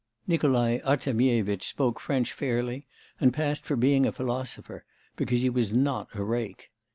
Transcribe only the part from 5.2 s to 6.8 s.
he was not a rake.